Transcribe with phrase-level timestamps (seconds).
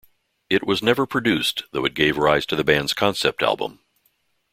[0.49, 3.81] It was never produced, though it gave rise to the band's concept album.